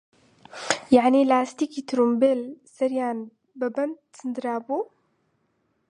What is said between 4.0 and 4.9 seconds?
چندرابوو